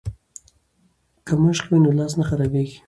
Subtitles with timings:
[1.25, 2.77] که مشق وي نو لاس نه خرابیږي.